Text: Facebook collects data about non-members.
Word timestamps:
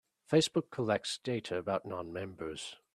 Facebook 0.27 0.71
collects 0.71 1.19
data 1.23 1.55
about 1.57 1.85
non-members. 1.85 2.77